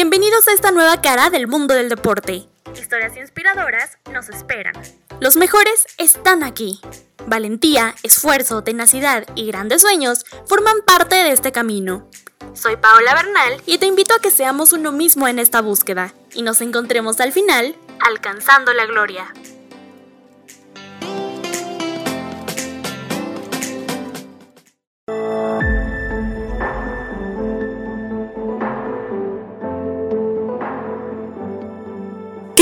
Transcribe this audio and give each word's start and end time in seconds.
Bienvenidos 0.00 0.46
a 0.46 0.52
esta 0.52 0.70
nueva 0.70 1.00
cara 1.00 1.28
del 1.28 1.48
mundo 1.48 1.74
del 1.74 1.88
deporte. 1.88 2.46
Historias 2.72 3.16
inspiradoras 3.16 3.98
nos 4.12 4.28
esperan. 4.28 4.74
Los 5.18 5.34
mejores 5.34 5.88
están 5.98 6.44
aquí. 6.44 6.80
Valentía, 7.26 7.96
esfuerzo, 8.04 8.62
tenacidad 8.62 9.26
y 9.34 9.48
grandes 9.48 9.82
sueños 9.82 10.24
forman 10.46 10.82
parte 10.86 11.16
de 11.16 11.32
este 11.32 11.50
camino. 11.50 12.08
Soy 12.54 12.76
Paola 12.76 13.12
Bernal 13.12 13.60
y 13.66 13.78
te 13.78 13.86
invito 13.86 14.14
a 14.14 14.20
que 14.20 14.30
seamos 14.30 14.72
uno 14.72 14.92
mismo 14.92 15.26
en 15.26 15.40
esta 15.40 15.62
búsqueda 15.62 16.14
y 16.32 16.42
nos 16.42 16.60
encontremos 16.60 17.18
al 17.18 17.32
final 17.32 17.74
alcanzando 17.98 18.72
la 18.74 18.86
gloria. 18.86 19.34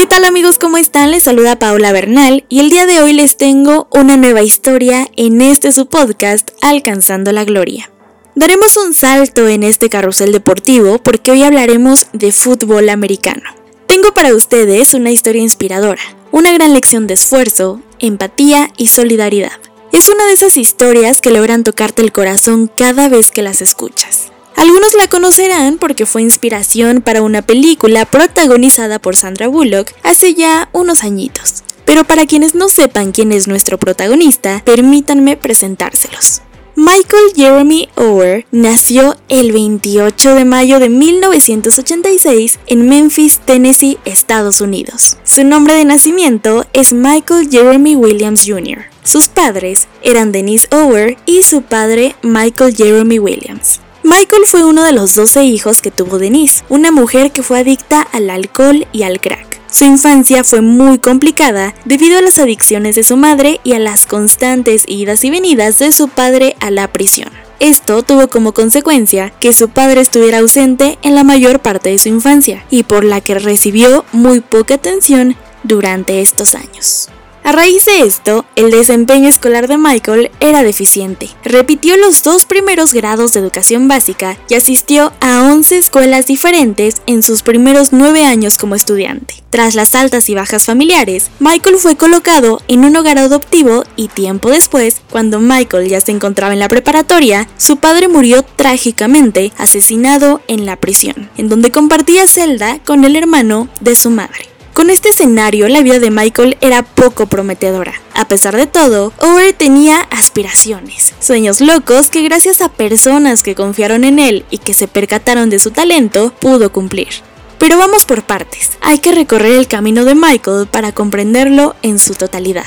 ¿Qué 0.07 0.11
tal 0.11 0.25
amigos? 0.25 0.61
¿Cómo 0.61 0.77
están? 0.77 1.11
Les 1.11 1.25
saluda 1.25 1.59
Paola 1.59 1.91
Bernal 1.91 2.45
y 2.49 2.61
el 2.61 2.71
día 2.71 2.87
de 2.87 3.03
hoy 3.03 3.13
les 3.13 3.37
tengo 3.37 3.89
una 3.91 4.17
nueva 4.17 4.45
historia 4.45 5.09
en 5.17 5.43
este 5.43 5.73
su 5.73 5.87
podcast 5.87 6.53
Alcanzando 6.63 7.33
la 7.33 7.45
Gloria. 7.45 7.91
Daremos 8.37 8.77
un 8.77 8.95
salto 8.95 9.49
en 9.49 9.65
este 9.65 9.91
carrusel 9.91 10.31
deportivo 10.31 11.01
porque 11.01 11.33
hoy 11.33 11.43
hablaremos 11.43 12.07
de 12.13 12.31
fútbol 12.31 12.89
americano. 12.89 13.51
Tengo 13.89 14.15
para 14.15 14.33
ustedes 14.33 14.95
una 14.95 15.11
historia 15.11 15.43
inspiradora, 15.43 16.03
una 16.31 16.53
gran 16.53 16.73
lección 16.73 17.09
de 17.09 17.15
esfuerzo, 17.15 17.83
empatía 17.99 18.71
y 18.77 18.87
solidaridad. 18.87 19.59
Es 19.91 20.09
una 20.09 20.25
de 20.27 20.35
esas 20.35 20.57
historias 20.57 21.21
que 21.21 21.33
logran 21.33 21.65
tocarte 21.65 22.03
el 22.03 22.13
corazón 22.13 22.71
cada 22.75 23.09
vez 23.09 23.33
que 23.33 23.43
las 23.43 23.61
escuchas. 23.61 24.31
Algunos 24.57 24.95
la 24.95 25.07
conocerán 25.07 25.77
porque 25.79 26.07
fue 26.07 26.23
inspiración 26.23 27.03
para 27.03 27.23
una 27.23 27.43
película 27.43 28.07
protagonizada 28.07 28.99
por 28.99 29.15
Sandra 29.15 29.49
Bullock 29.49 29.93
hace 30.03 30.35
ya 30.35 30.71
unos 30.73 31.05
añitos. 31.05 31.63
Pero 31.85 32.05
para 32.05 32.27
quienes 32.27 32.55
no 32.55 32.69
sepan 32.69 33.13
quién 33.13 33.33
es 33.33 33.47
nuestro 33.47 33.79
protagonista, 33.79 34.63
permítanme 34.65 35.37
presentárselos. 35.37 36.41
Michael 36.75 37.33
Jeremy 37.35 37.89
Ower 37.97 38.47
nació 38.51 39.17
el 39.31 39.53
28 39.53 40.35
de 40.35 40.45
mayo 40.45 40.79
de 40.79 40.91
1986 40.91 42.59
en 42.67 42.89
Memphis, 42.89 43.39
Tennessee, 43.39 43.97
Estados 44.05 44.61
Unidos. 44.61 45.17
Su 45.25 45.45
nombre 45.45 45.75
de 45.75 45.87
nacimiento 45.87 46.67
es 46.75 46.93
Michael 46.93 47.49
Jeremy 47.51 47.97
Williams 47.97 48.45
Jr. 48.47 48.85
Sus 49.05 49.29
padres 49.29 49.89
eran 50.03 50.33
Denise 50.33 50.69
Ower 50.71 51.17
y 51.25 51.45
su 51.45 51.63
padre 51.63 52.15
Michael 52.23 52.77
Jeremy 52.77 53.21
Williams. 53.21 53.81
Michael 54.07 54.43
fue 54.47 54.65
uno 54.65 54.85
de 54.85 54.93
los 54.93 55.17
12 55.17 55.43
hijos 55.47 55.83
que 55.83 55.91
tuvo 55.91 56.21
Denise, 56.21 56.63
una 56.69 56.93
mujer 56.93 57.33
que 57.33 57.43
fue 57.43 57.59
adicta 57.59 58.03
al 58.03 58.31
alcohol 58.31 58.87
y 58.93 59.03
al 59.03 59.19
crack. 59.19 59.61
Su 59.69 59.85
infancia 59.85 60.45
fue 60.45 60.61
muy 60.61 61.01
complicada 61.01 61.75
debido 61.85 62.17
a 62.17 62.23
las 62.23 62.39
adicciones 62.39 62.95
de 62.95 63.03
su 63.03 63.17
madre 63.17 63.61
y 63.65 63.73
a 63.73 63.81
las 63.81 64.07
constantes 64.07 64.85
idas 64.87 65.25
y 65.25 65.31
venidas 65.31 65.81
de 65.81 65.91
su 65.91 66.07
padre 66.07 66.55
a 66.61 66.71
la 66.71 66.87
prisión. 66.93 67.31
Esto 67.59 68.05
tuvo 68.05 68.29
como 68.29 68.55
consecuencia 68.55 69.31
que 69.41 69.53
su 69.53 69.71
padre 69.71 70.03
estuviera 70.03 70.39
ausente 70.39 71.01
en 71.03 71.17
la 71.17 71.25
mayor 71.25 71.59
parte 71.59 71.91
de 71.91 71.99
su 71.99 72.09
infancia 72.09 72.65
y 72.71 72.85
por 72.85 73.03
la 73.03 73.21
que 73.21 73.35
recibió 73.41 74.05
muy 74.13 74.39
poca 74.39 74.75
atención 74.75 75.35
durante 75.65 76.21
estos 76.21 76.55
años. 76.55 77.09
A 77.47 77.53
raíz 77.53 77.85
de 77.85 78.01
esto, 78.01 78.45
el 78.57 78.73
desempeño 78.73 79.29
escolar 79.29 79.69
de 79.69 79.79
Michael 79.79 80.33
era 80.41 80.65
deficiente. 80.65 81.31
Repitió 81.45 81.97
los 81.97 82.25
dos 82.25 82.45
primeros 82.45 82.93
grados 82.93 83.31
de 83.31 83.39
educación 83.39 83.87
básica 83.87 84.37
y 84.49 84.55
asistió 84.55 85.13
a 85.21 85.45
11 85.45 85.79
escuelas 85.79 86.27
diferentes 86.27 86.97
en 87.07 87.23
sus 87.23 87.45
primeros 87.45 87.93
nueve 87.93 88.25
años 88.25 88.59
como 88.59 88.75
estudiante. 88.75 89.45
Tras 89.51 89.77
las 89.77 89.95
altas 89.95 90.29
y 90.29 90.35
bajas 90.35 90.65
familiares, 90.65 91.31
Michael 91.39 91.77
fue 91.77 91.95
colocado 91.95 92.63
en 92.67 92.85
un 92.85 92.97
hogar 92.97 93.17
adoptivo 93.17 93.85
y 93.95 94.09
tiempo 94.09 94.51
después, 94.51 95.03
cuando 95.13 95.39
Michael 95.39 95.89
ya 95.89 96.01
se 96.01 96.11
encontraba 96.11 96.53
en 96.53 96.59
la 96.59 96.69
preparatoria, 96.69 97.47
su 97.59 97.77
padre 97.77 98.09
murió 98.09 98.43
trágicamente 98.43 99.53
asesinado 99.57 100.41
en 100.49 100.67
la 100.67 100.75
prisión, 100.75 101.31
en 101.37 101.49
donde 101.49 101.71
compartía 101.71 102.27
celda 102.27 102.81
con 102.85 103.05
el 103.05 103.15
hermano 103.15 103.69
de 103.79 103.95
su 103.95 104.11
madre. 104.11 104.56
Con 104.77 104.91
este 104.91 105.09
escenario, 105.09 105.69
la 105.69 105.81
vida 105.81 106.01
de 106.01 106.11
Michael 106.11 106.59
era 106.61 106.83
poco 106.83 107.25
prometedora. 107.25 107.95
A 108.13 108.29
pesar 108.29 108.55
de 108.55 108.67
todo, 108.67 109.11
Ower 109.21 109.55
tenía 109.55 110.03
aspiraciones, 110.11 111.15
sueños 111.19 111.63
locos 111.63 112.11
que 112.11 112.21
gracias 112.21 112.61
a 112.61 112.69
personas 112.69 113.43
que 113.43 113.55
confiaron 113.55 114.05
en 114.05 114.19
él 114.19 114.45
y 114.51 114.59
que 114.59 114.75
se 114.75 114.87
percataron 114.87 115.49
de 115.49 115.61
su 115.61 115.71
talento, 115.71 116.31
pudo 116.41 116.73
cumplir. 116.73 117.09
Pero 117.57 117.79
vamos 117.79 118.05
por 118.05 118.25
partes, 118.25 118.73
hay 118.83 118.99
que 118.99 119.13
recorrer 119.13 119.53
el 119.53 119.67
camino 119.67 120.05
de 120.05 120.15
Michael 120.15 120.67
para 120.67 120.93
comprenderlo 120.93 121.75
en 121.81 121.99
su 121.99 122.13
totalidad. 122.13 122.67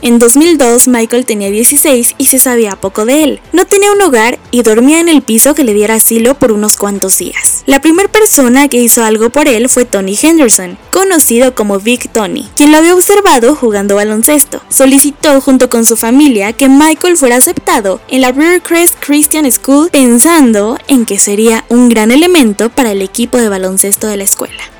En 0.00 0.20
2002 0.20 0.86
Michael 0.86 1.26
tenía 1.26 1.50
16 1.50 2.14
y 2.18 2.26
se 2.26 2.38
sabía 2.38 2.76
poco 2.76 3.04
de 3.04 3.24
él. 3.24 3.40
No 3.52 3.66
tenía 3.66 3.90
un 3.90 4.00
hogar 4.00 4.38
y 4.52 4.62
dormía 4.62 5.00
en 5.00 5.08
el 5.08 5.22
piso 5.22 5.56
que 5.56 5.64
le 5.64 5.74
diera 5.74 5.96
asilo 5.96 6.36
por 6.36 6.52
unos 6.52 6.76
cuantos 6.76 7.18
días. 7.18 7.64
La 7.66 7.80
primera 7.80 8.08
persona 8.08 8.68
que 8.68 8.80
hizo 8.80 9.02
algo 9.02 9.30
por 9.30 9.48
él 9.48 9.68
fue 9.68 9.86
Tony 9.86 10.16
Henderson, 10.20 10.78
conocido 10.98 11.54
como 11.54 11.78
Big 11.78 12.10
Tony, 12.10 12.48
quien 12.56 12.72
lo 12.72 12.78
había 12.78 12.92
observado 12.92 13.54
jugando 13.54 13.94
baloncesto. 13.94 14.60
Solicitó 14.68 15.40
junto 15.40 15.70
con 15.70 15.84
su 15.84 15.96
familia 15.96 16.52
que 16.52 16.68
Michael 16.68 17.16
fuera 17.16 17.36
aceptado 17.36 18.00
en 18.08 18.22
la 18.22 18.34
Crest 18.60 18.96
Christian 18.98 19.48
School 19.52 19.90
pensando 19.92 20.76
en 20.88 21.06
que 21.06 21.20
sería 21.20 21.64
un 21.68 21.88
gran 21.88 22.10
elemento 22.10 22.68
para 22.68 22.90
el 22.90 23.00
equipo 23.00 23.38
de 23.38 23.48
baloncesto 23.48 24.08
de 24.08 24.16
la 24.16 24.24
escuela. 24.24 24.77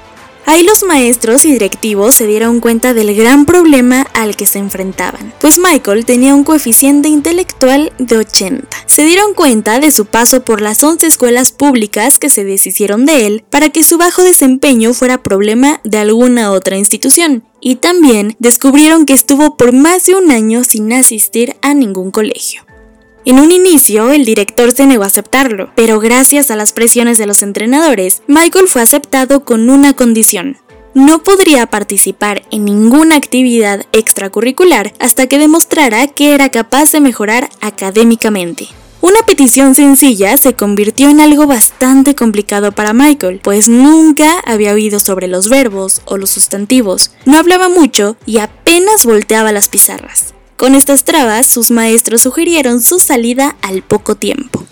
Ahí 0.51 0.63
los 0.63 0.83
maestros 0.83 1.45
y 1.45 1.53
directivos 1.53 2.15
se 2.15 2.27
dieron 2.27 2.61
cuenta 2.61 2.95
del 2.95 3.15
gran 3.15 3.45
problema 3.45 4.07
al 4.15 4.35
que 4.35 4.47
se 4.47 4.59
enfrentaban, 4.59 5.35
pues 5.43 5.59
Michael 5.59 6.07
tenía 6.07 6.35
un 6.35 6.43
coeficiente 6.43 7.11
intelectual 7.11 7.93
de 7.99 8.17
80. 8.17 8.67
Se 8.87 9.05
dieron 9.05 9.35
cuenta 9.35 9.79
de 9.79 9.91
su 9.91 10.07
paso 10.07 10.47
por 10.47 10.63
las 10.63 10.83
11 10.83 11.07
escuelas 11.07 11.53
públicas 11.53 12.19
que 12.19 12.31
se 12.31 12.45
deshicieron 12.45 13.05
de 13.05 13.27
él 13.27 13.45
para 13.51 13.69
que 13.69 13.85
su 13.85 13.99
bajo 13.99 14.23
desempeño 14.23 14.95
fuera 14.95 15.23
problema 15.23 15.83
de 15.85 15.99
alguna 15.99 16.51
otra 16.51 16.79
institución, 16.79 17.45
y 17.61 17.75
también 17.77 18.35
descubrieron 18.39 19.05
que 19.05 19.13
estuvo 19.13 19.59
por 19.59 19.75
más 19.75 20.07
de 20.07 20.15
un 20.15 20.31
año 20.31 20.65
sin 20.65 20.95
asistir 20.95 21.57
a 21.61 21.75
ningún 21.75 22.11
colegio. 22.11 22.68
En 23.29 23.39
un 23.41 23.53
inicio, 23.53 24.11
el 24.11 24.25
director 24.25 24.73
se 24.73 24.87
negó 24.87 25.03
a 25.03 25.09
aceptarlo, 25.09 25.71
pero 25.75 26.01
gracias 26.01 26.51
a 26.51 26.57
las 26.57 26.73
presiones 26.73 27.19
de 27.19 27.27
los 27.27 27.43
entrenadores, 27.43 28.23
Michael 28.27 28.69
fue 28.69 28.81
aceptado 28.81 29.45
con 29.45 29.69
una 29.69 29.93
condición. 29.93 30.57
No 30.95 31.23
podría 31.23 31.67
participar 31.67 32.41
en 32.51 32.65
ninguna 32.65 33.17
actividad 33.17 33.85
extracurricular 33.93 34.95
hasta 34.99 35.27
que 35.27 35.37
demostrara 35.37 36.07
que 36.07 36.33
era 36.33 36.49
capaz 36.49 36.93
de 36.93 37.01
mejorar 37.01 37.51
académicamente. 37.61 38.69
Una 39.03 39.21
petición 39.27 39.75
sencilla 39.75 40.39
se 40.39 40.55
convirtió 40.55 41.11
en 41.11 41.21
algo 41.21 41.47
bastante 41.47 42.15
complicado 42.15 42.73
para 42.73 42.95
Michael, 42.95 43.41
pues 43.45 43.69
nunca 43.69 44.41
había 44.47 44.73
oído 44.73 45.01
sobre 45.01 45.29
los 45.29 45.51
verbos 45.51 46.01
o 46.07 46.17
los 46.17 46.31
sustantivos, 46.31 47.11
no 47.27 47.37
hablaba 47.37 47.69
mucho 47.69 48.17
y 48.25 48.39
apenas 48.39 49.05
volteaba 49.05 49.53
las 49.53 49.69
pizarras. 49.69 50.33
Con 50.59 50.75
estas 50.75 51.05
trabas, 51.05 51.47
sus 51.47 51.71
maestros 51.71 52.23
sugirieron 52.23 52.83
su 52.83 52.99
salida 52.99 53.55
al 53.63 53.83
poco 53.83 54.17
tiempo. 54.17 54.67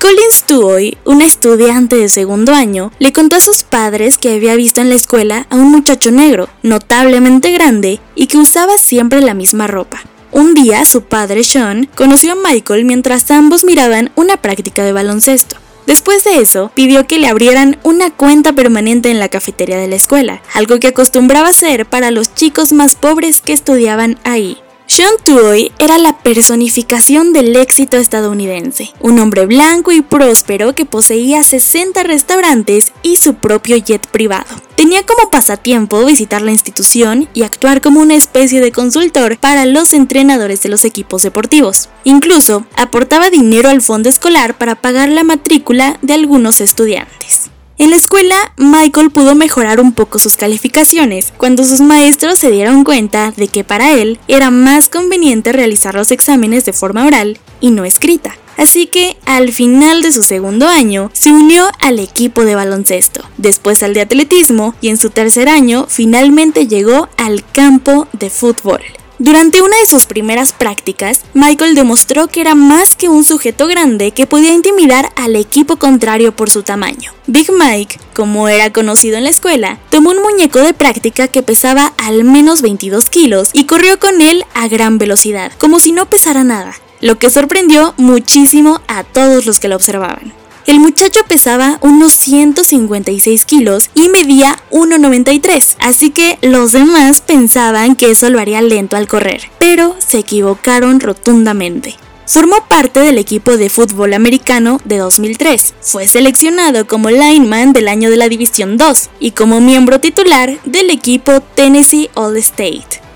Collins 0.00 0.44
Tuoy, 0.46 0.96
una 1.04 1.26
estudiante 1.26 1.96
de 1.96 2.08
segundo 2.08 2.54
año, 2.54 2.92
le 2.98 3.12
contó 3.12 3.36
a 3.36 3.40
sus 3.40 3.62
padres 3.62 4.16
que 4.16 4.32
había 4.32 4.56
visto 4.56 4.80
en 4.80 4.88
la 4.88 4.94
escuela 4.94 5.46
a 5.50 5.56
un 5.56 5.70
muchacho 5.70 6.10
negro, 6.10 6.48
notablemente 6.62 7.52
grande, 7.52 8.00
y 8.14 8.26
que 8.26 8.38
usaba 8.38 8.78
siempre 8.78 9.20
la 9.20 9.34
misma 9.34 9.66
ropa. 9.66 10.00
Un 10.32 10.54
día 10.54 10.86
su 10.86 11.02
padre 11.02 11.44
Sean 11.44 11.90
conoció 11.94 12.32
a 12.32 12.50
Michael 12.50 12.86
mientras 12.86 13.30
ambos 13.30 13.64
miraban 13.64 14.10
una 14.14 14.38
práctica 14.38 14.82
de 14.82 14.92
baloncesto. 14.92 15.56
Después 15.86 16.24
de 16.24 16.40
eso, 16.40 16.70
pidió 16.74 17.06
que 17.06 17.18
le 17.18 17.28
abrieran 17.28 17.78
una 17.82 18.10
cuenta 18.10 18.54
permanente 18.54 19.10
en 19.10 19.18
la 19.18 19.28
cafetería 19.28 19.76
de 19.76 19.88
la 19.88 19.96
escuela, 19.96 20.40
algo 20.54 20.80
que 20.80 20.88
acostumbraba 20.88 21.48
hacer 21.48 21.84
para 21.84 22.10
los 22.10 22.34
chicos 22.34 22.72
más 22.72 22.94
pobres 22.94 23.42
que 23.42 23.52
estudiaban 23.52 24.18
ahí. 24.24 24.56
Sean 24.88 25.12
Tuoy 25.22 25.70
era 25.78 25.98
la 25.98 26.18
personificación 26.18 27.34
del 27.34 27.54
éxito 27.56 27.98
estadounidense, 27.98 28.90
un 29.00 29.18
hombre 29.18 29.44
blanco 29.44 29.92
y 29.92 30.00
próspero 30.00 30.74
que 30.74 30.86
poseía 30.86 31.42
60 31.42 32.02
restaurantes 32.04 32.94
y 33.02 33.16
su 33.16 33.34
propio 33.34 33.76
jet 33.76 34.06
privado. 34.06 34.46
Tenía 34.76 35.04
como 35.04 35.30
pasatiempo 35.30 36.02
visitar 36.06 36.40
la 36.40 36.52
institución 36.52 37.28
y 37.34 37.42
actuar 37.42 37.82
como 37.82 38.00
una 38.00 38.16
especie 38.16 38.62
de 38.62 38.72
consultor 38.72 39.36
para 39.36 39.66
los 39.66 39.92
entrenadores 39.92 40.62
de 40.62 40.70
los 40.70 40.86
equipos 40.86 41.22
deportivos. 41.22 41.90
Incluso 42.04 42.64
aportaba 42.74 43.28
dinero 43.28 43.68
al 43.68 43.82
fondo 43.82 44.08
escolar 44.08 44.56
para 44.56 44.74
pagar 44.74 45.10
la 45.10 45.22
matrícula 45.22 45.98
de 46.00 46.14
algunos 46.14 46.62
estudiantes. 46.62 47.50
En 47.78 47.90
la 47.90 47.96
escuela, 47.96 48.34
Michael 48.56 49.12
pudo 49.12 49.36
mejorar 49.36 49.78
un 49.78 49.92
poco 49.92 50.18
sus 50.18 50.36
calificaciones 50.36 51.32
cuando 51.36 51.62
sus 51.62 51.80
maestros 51.80 52.40
se 52.40 52.50
dieron 52.50 52.82
cuenta 52.82 53.32
de 53.36 53.46
que 53.46 53.62
para 53.62 53.92
él 53.92 54.18
era 54.26 54.50
más 54.50 54.88
conveniente 54.88 55.52
realizar 55.52 55.94
los 55.94 56.10
exámenes 56.10 56.64
de 56.64 56.72
forma 56.72 57.06
oral 57.06 57.38
y 57.60 57.70
no 57.70 57.84
escrita. 57.84 58.36
Así 58.56 58.88
que 58.88 59.16
al 59.26 59.52
final 59.52 60.02
de 60.02 60.10
su 60.10 60.24
segundo 60.24 60.66
año 60.66 61.12
se 61.12 61.30
unió 61.30 61.68
al 61.78 62.00
equipo 62.00 62.44
de 62.44 62.56
baloncesto, 62.56 63.24
después 63.36 63.84
al 63.84 63.94
de 63.94 64.00
atletismo 64.00 64.74
y 64.80 64.88
en 64.88 64.96
su 64.96 65.10
tercer 65.10 65.48
año 65.48 65.86
finalmente 65.88 66.66
llegó 66.66 67.08
al 67.16 67.44
campo 67.52 68.08
de 68.12 68.28
fútbol. 68.28 68.80
Durante 69.20 69.62
una 69.62 69.76
de 69.76 69.86
sus 69.86 70.06
primeras 70.06 70.52
prácticas, 70.52 71.22
Michael 71.34 71.74
demostró 71.74 72.28
que 72.28 72.40
era 72.40 72.54
más 72.54 72.94
que 72.94 73.08
un 73.08 73.24
sujeto 73.24 73.66
grande 73.66 74.12
que 74.12 74.28
podía 74.28 74.52
intimidar 74.52 75.10
al 75.16 75.34
equipo 75.34 75.76
contrario 75.76 76.36
por 76.36 76.50
su 76.50 76.62
tamaño. 76.62 77.12
Big 77.26 77.50
Mike, 77.50 77.98
como 78.14 78.48
era 78.48 78.72
conocido 78.72 79.16
en 79.18 79.24
la 79.24 79.30
escuela, 79.30 79.80
tomó 79.90 80.10
un 80.10 80.22
muñeco 80.22 80.60
de 80.60 80.72
práctica 80.72 81.26
que 81.26 81.42
pesaba 81.42 81.94
al 81.98 82.22
menos 82.22 82.62
22 82.62 83.10
kilos 83.10 83.50
y 83.52 83.64
corrió 83.64 83.98
con 83.98 84.22
él 84.22 84.44
a 84.54 84.68
gran 84.68 84.98
velocidad, 84.98 85.50
como 85.58 85.80
si 85.80 85.90
no 85.90 86.08
pesara 86.08 86.44
nada, 86.44 86.76
lo 87.00 87.18
que 87.18 87.28
sorprendió 87.28 87.94
muchísimo 87.96 88.82
a 88.86 89.02
todos 89.02 89.46
los 89.46 89.58
que 89.58 89.66
lo 89.66 89.74
observaban. 89.74 90.32
El 90.68 90.80
muchacho 90.80 91.20
pesaba 91.26 91.78
unos 91.80 92.12
156 92.12 93.46
kilos 93.46 93.88
y 93.94 94.10
medía 94.10 94.58
1,93, 94.70 95.76
así 95.80 96.10
que 96.10 96.36
los 96.42 96.72
demás 96.72 97.22
pensaban 97.22 97.96
que 97.96 98.10
eso 98.10 98.28
lo 98.28 98.38
haría 98.38 98.60
lento 98.60 98.94
al 98.98 99.08
correr, 99.08 99.50
pero 99.58 99.96
se 99.96 100.18
equivocaron 100.18 101.00
rotundamente. 101.00 101.96
Formó 102.26 102.56
parte 102.68 103.00
del 103.00 103.16
equipo 103.16 103.56
de 103.56 103.70
fútbol 103.70 104.12
americano 104.12 104.78
de 104.84 104.98
2003. 104.98 105.72
Fue 105.80 106.06
seleccionado 106.06 106.86
como 106.86 107.08
lineman 107.08 107.72
del 107.72 107.88
año 107.88 108.10
de 108.10 108.18
la 108.18 108.28
División 108.28 108.76
2 108.76 109.08
y 109.20 109.30
como 109.30 109.62
miembro 109.62 110.00
titular 110.00 110.58
del 110.66 110.90
equipo 110.90 111.40
Tennessee 111.40 112.10
All 112.12 112.36
State. 112.36 113.07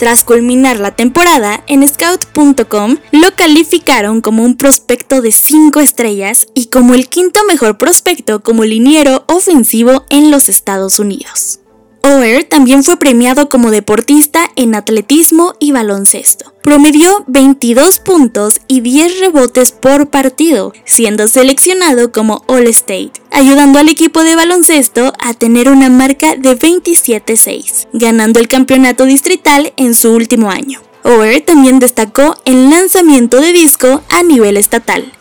Tras 0.00 0.24
culminar 0.24 0.80
la 0.80 0.92
temporada, 0.92 1.62
en 1.66 1.86
scout.com 1.86 2.96
lo 3.12 3.34
calificaron 3.36 4.22
como 4.22 4.42
un 4.42 4.56
prospecto 4.56 5.20
de 5.20 5.30
5 5.30 5.78
estrellas 5.80 6.46
y 6.54 6.68
como 6.68 6.94
el 6.94 7.06
quinto 7.10 7.40
mejor 7.46 7.76
prospecto 7.76 8.40
como 8.40 8.64
liniero 8.64 9.24
ofensivo 9.26 10.06
en 10.08 10.30
los 10.30 10.48
Estados 10.48 10.98
Unidos. 11.00 11.60
Oer 12.02 12.44
también 12.44 12.82
fue 12.82 12.98
premiado 12.98 13.48
como 13.48 13.70
deportista 13.70 14.50
en 14.56 14.74
atletismo 14.74 15.54
y 15.58 15.72
baloncesto. 15.72 16.54
Promedió 16.62 17.24
22 17.26 18.00
puntos 18.00 18.60
y 18.68 18.80
10 18.80 19.20
rebotes 19.20 19.72
por 19.72 20.08
partido, 20.08 20.72
siendo 20.84 21.28
seleccionado 21.28 22.10
como 22.10 22.42
All-State, 22.46 23.12
ayudando 23.30 23.78
al 23.78 23.88
equipo 23.88 24.22
de 24.22 24.34
baloncesto 24.34 25.12
a 25.18 25.34
tener 25.34 25.68
una 25.68 25.90
marca 25.90 26.36
de 26.36 26.58
27-6, 26.58 27.88
ganando 27.92 28.40
el 28.40 28.48
campeonato 28.48 29.04
distrital 29.04 29.74
en 29.76 29.94
su 29.94 30.12
último 30.12 30.50
año. 30.50 30.80
Oer 31.02 31.42
también 31.42 31.78
destacó 31.78 32.36
en 32.44 32.70
lanzamiento 32.70 33.40
de 33.40 33.52
disco 33.52 34.02
a 34.08 34.22
nivel 34.22 34.56
estatal, 34.56 35.12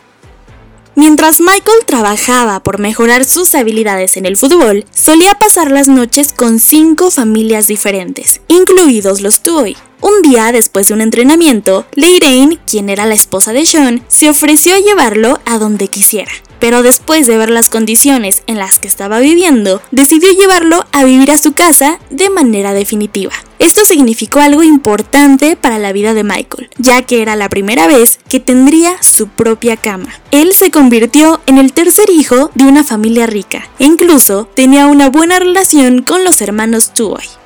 Mientras 1.00 1.40
Michael 1.40 1.86
trabajaba 1.86 2.60
por 2.60 2.78
mejorar 2.78 3.24
sus 3.24 3.56
habilidades 3.56 4.18
en 4.18 4.26
el 4.26 4.36
fútbol, 4.36 4.84
solía 4.94 5.34
pasar 5.36 5.72
las 5.72 5.88
noches 5.88 6.34
con 6.34 6.60
cinco 6.60 7.10
familias 7.10 7.68
diferentes, 7.68 8.42
incluidos 8.50 9.22
los 9.22 9.40
Tuoy. 9.40 9.78
Un 10.02 10.22
día 10.24 10.52
después 10.52 10.90
de 10.90 10.96
un 10.96 11.00
entrenamiento, 11.00 11.86
Leiraine, 11.94 12.60
quien 12.68 12.90
era 12.90 13.06
la 13.06 13.14
esposa 13.14 13.54
de 13.54 13.66
Sean, 13.66 14.04
se 14.10 14.30
ofreció 14.30 14.74
a 14.74 14.80
llevarlo 14.80 15.40
a 15.46 15.58
donde 15.58 15.88
quisiera 15.88 16.34
pero 16.60 16.84
después 16.84 17.28
de 17.28 17.38
ver 17.38 17.50
las 17.50 17.70
condiciones 17.70 18.44
en 18.48 18.58
las 18.58 18.80
que 18.80 18.88
estaba 18.88 19.20
viviendo, 19.20 19.82
decidió 19.92 20.32
llevarlo 20.32 20.86
a 20.92 21.04
vivir 21.04 21.32
a 21.32 21.38
su 21.38 21.54
casa 21.54 22.00
de 22.10 22.30
manera 22.30 22.74
definitiva. 22.74 23.34
Esto 23.60 23.84
significó 23.84 24.40
algo 24.40 24.64
importante 24.64 25.56
para 25.56 25.80
la 25.80 25.92
vida 25.92 26.14
de 26.14 26.24
Michael, 26.24 26.70
ya 26.78 27.02
que 27.02 27.22
era 27.22 27.36
la 27.36 27.50
primera 27.50 27.88
vez 27.88 28.20
que 28.30 28.40
tendría 28.40 29.02
su 29.04 29.28
propia 29.28 29.76
cama. 29.76 30.10
Él 30.32 30.54
se 30.54 30.72
convirtió 30.72 31.42
en 31.46 31.58
el 31.58 31.74
tercer 31.74 32.10
hijo 32.10 32.52
de 32.56 32.64
una 32.64 32.84
familia 32.84 33.28
rica 33.28 33.70
e 33.78 33.86
incluso 33.86 34.48
tenía 34.54 34.88
una 34.88 35.10
buena 35.10 35.40
relación 35.40 36.04
con 36.04 36.24
los 36.24 36.42
hermanos 36.42 36.94
Tuoy. 36.94 37.39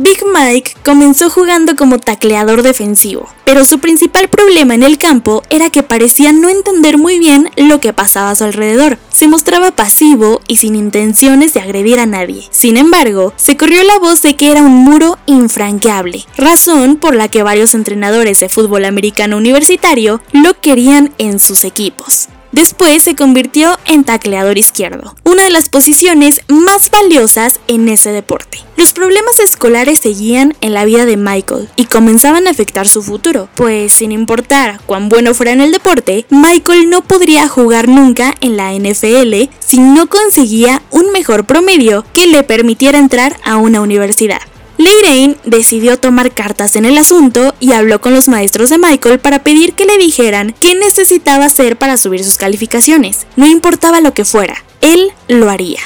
Big 0.00 0.18
Mike 0.32 0.76
comenzó 0.84 1.28
jugando 1.28 1.74
como 1.74 1.98
tacleador 1.98 2.62
defensivo, 2.62 3.28
pero 3.44 3.64
su 3.64 3.80
principal 3.80 4.28
problema 4.28 4.76
en 4.76 4.84
el 4.84 4.96
campo 4.96 5.42
era 5.50 5.70
que 5.70 5.82
parecía 5.82 6.30
no 6.30 6.48
entender 6.48 6.98
muy 6.98 7.18
bien 7.18 7.50
lo 7.56 7.80
que 7.80 7.92
pasaba 7.92 8.30
a 8.30 8.36
su 8.36 8.44
alrededor. 8.44 8.96
Se 9.10 9.26
mostraba 9.26 9.72
pasivo 9.72 10.40
y 10.46 10.58
sin 10.58 10.76
intenciones 10.76 11.52
de 11.52 11.62
agredir 11.62 11.98
a 11.98 12.06
nadie. 12.06 12.46
Sin 12.52 12.76
embargo, 12.76 13.32
se 13.34 13.56
corrió 13.56 13.82
la 13.82 13.98
voz 13.98 14.22
de 14.22 14.36
que 14.36 14.52
era 14.52 14.62
un 14.62 14.84
muro 14.84 15.18
infranqueable, 15.26 16.24
razón 16.36 16.94
por 16.94 17.16
la 17.16 17.26
que 17.26 17.42
varios 17.42 17.74
entrenadores 17.74 18.38
de 18.38 18.48
fútbol 18.48 18.84
americano 18.84 19.36
universitario 19.36 20.20
lo 20.30 20.60
querían 20.60 21.12
en 21.18 21.40
sus 21.40 21.64
equipos. 21.64 22.28
Después 22.52 23.02
se 23.02 23.14
convirtió 23.14 23.78
en 23.86 24.04
tacleador 24.04 24.56
izquierdo, 24.56 25.14
una 25.24 25.44
de 25.44 25.50
las 25.50 25.68
posiciones 25.68 26.40
más 26.48 26.90
valiosas 26.90 27.60
en 27.68 27.88
ese 27.88 28.10
deporte. 28.10 28.58
Los 28.76 28.92
problemas 28.92 29.38
escolares 29.38 29.98
seguían 29.98 30.54
en 30.60 30.72
la 30.72 30.84
vida 30.84 31.04
de 31.04 31.16
Michael 31.16 31.68
y 31.76 31.84
comenzaban 31.84 32.46
a 32.46 32.50
afectar 32.50 32.88
su 32.88 33.02
futuro, 33.02 33.48
pues 33.54 33.92
sin 33.92 34.12
importar 34.12 34.80
cuán 34.86 35.08
bueno 35.08 35.34
fuera 35.34 35.52
en 35.52 35.60
el 35.60 35.72
deporte, 35.72 36.24
Michael 36.30 36.88
no 36.88 37.02
podría 37.02 37.48
jugar 37.48 37.88
nunca 37.88 38.34
en 38.40 38.56
la 38.56 38.72
NFL 38.72 39.50
si 39.58 39.80
no 39.80 40.08
conseguía 40.08 40.82
un 40.90 41.12
mejor 41.12 41.44
promedio 41.44 42.04
que 42.12 42.26
le 42.26 42.42
permitiera 42.44 42.98
entrar 42.98 43.36
a 43.44 43.56
una 43.56 43.80
universidad. 43.80 44.40
Leirain 44.78 45.36
decidió 45.44 45.98
tomar 45.98 46.32
cartas 46.32 46.76
en 46.76 46.84
el 46.84 46.96
asunto 46.98 47.52
y 47.58 47.72
habló 47.72 48.00
con 48.00 48.14
los 48.14 48.28
maestros 48.28 48.70
de 48.70 48.78
Michael 48.78 49.18
para 49.18 49.42
pedir 49.42 49.72
que 49.72 49.84
le 49.84 49.98
dijeran 49.98 50.54
qué 50.60 50.76
necesitaba 50.76 51.46
hacer 51.46 51.76
para 51.76 51.96
subir 51.96 52.22
sus 52.22 52.36
calificaciones. 52.36 53.26
No 53.34 53.48
importaba 53.48 54.00
lo 54.00 54.14
que 54.14 54.24
fuera, 54.24 54.64
él 54.80 55.10
lo 55.26 55.50
haría. 55.50 55.80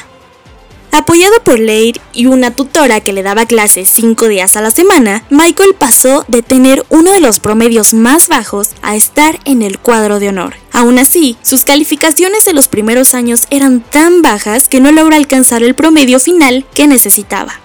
Apoyado 0.90 1.32
por 1.42 1.58
Leir 1.58 2.02
y 2.12 2.26
una 2.26 2.50
tutora 2.50 3.00
que 3.00 3.14
le 3.14 3.22
daba 3.22 3.46
clases 3.46 3.88
cinco 3.90 4.28
días 4.28 4.56
a 4.56 4.60
la 4.60 4.70
semana, 4.70 5.24
Michael 5.30 5.74
pasó 5.74 6.26
de 6.28 6.42
tener 6.42 6.84
uno 6.90 7.14
de 7.14 7.20
los 7.20 7.40
promedios 7.40 7.94
más 7.94 8.28
bajos 8.28 8.72
a 8.82 8.94
estar 8.94 9.40
en 9.46 9.62
el 9.62 9.78
cuadro 9.78 10.20
de 10.20 10.28
honor. 10.28 10.56
Aún 10.70 10.98
así, 10.98 11.38
sus 11.40 11.64
calificaciones 11.64 12.46
en 12.46 12.56
los 12.56 12.68
primeros 12.68 13.14
años 13.14 13.44
eran 13.48 13.80
tan 13.80 14.20
bajas 14.20 14.68
que 14.68 14.80
no 14.80 14.92
logró 14.92 15.16
alcanzar 15.16 15.62
el 15.62 15.74
promedio 15.74 16.20
final 16.20 16.66
que 16.74 16.86
necesitaba 16.86 17.62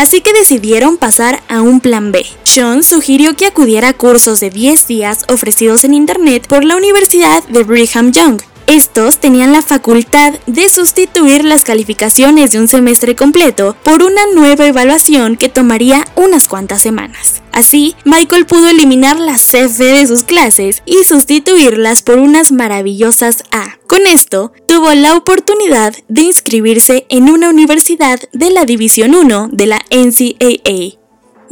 así 0.00 0.22
que 0.22 0.32
decidieron 0.32 0.96
pasar 0.96 1.42
a 1.48 1.60
un 1.60 1.78
plan 1.80 2.10
B. 2.10 2.24
Sean 2.42 2.82
sugirió 2.82 3.36
que 3.36 3.44
acudiera 3.44 3.88
a 3.88 3.92
cursos 3.92 4.40
de 4.40 4.48
10 4.48 4.86
días 4.86 5.24
ofrecidos 5.28 5.84
en 5.84 5.92
Internet 5.92 6.46
por 6.48 6.64
la 6.64 6.76
Universidad 6.76 7.44
de 7.48 7.64
Brigham 7.64 8.10
Young, 8.10 8.40
estos 8.70 9.18
tenían 9.18 9.52
la 9.52 9.62
facultad 9.62 10.34
de 10.46 10.68
sustituir 10.68 11.44
las 11.44 11.64
calificaciones 11.64 12.50
de 12.50 12.58
un 12.58 12.68
semestre 12.68 13.16
completo 13.16 13.76
por 13.82 14.02
una 14.02 14.22
nueva 14.34 14.66
evaluación 14.66 15.36
que 15.36 15.48
tomaría 15.48 16.04
unas 16.16 16.48
cuantas 16.48 16.80
semanas. 16.80 17.42
Así, 17.52 17.94
Michael 18.04 18.46
pudo 18.46 18.68
eliminar 18.68 19.18
las 19.18 19.42
CF 19.42 19.78
de 19.78 20.06
sus 20.06 20.22
clases 20.22 20.82
y 20.86 21.04
sustituirlas 21.04 22.02
por 22.02 22.18
unas 22.18 22.52
maravillosas 22.52 23.44
A. 23.50 23.78
Con 23.86 24.06
esto, 24.06 24.52
tuvo 24.66 24.94
la 24.94 25.16
oportunidad 25.16 25.94
de 26.08 26.22
inscribirse 26.22 27.06
en 27.08 27.28
una 27.28 27.50
universidad 27.50 28.20
de 28.32 28.50
la 28.50 28.64
División 28.64 29.14
1 29.14 29.48
de 29.52 29.66
la 29.66 29.80
NCAA, 29.90 30.99